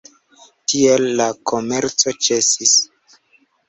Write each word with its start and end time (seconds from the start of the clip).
Tiel 0.73 1.05
la 1.21 1.29
komerco 1.53 2.19
ĉesis. 2.29 2.79